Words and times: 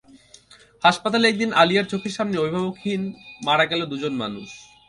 হাসপাতালে 0.83 1.25
একদিন 1.29 1.49
আলিয়ার 1.61 1.89
চোখের 1.91 2.15
সামনেই 2.17 2.41
অভিভাবকহীন 2.41 3.01
মারা 3.45 3.65
গেল 3.65 3.81
দুজন 3.91 4.13
মানুষ। 4.23 4.47